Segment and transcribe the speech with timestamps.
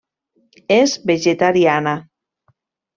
[0.77, 1.97] És vegetariana.